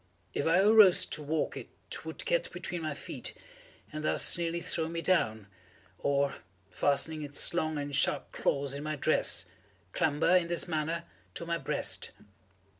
[0.33, 1.69] If I arose to walk it
[2.03, 3.37] would get between my feet
[3.93, 5.45] and thus nearly throw me down,
[5.99, 6.37] or,
[6.71, 9.45] fastening its long and sharp claws in my dress,
[9.93, 11.03] clamber, in this manner,
[11.35, 12.09] to my breast.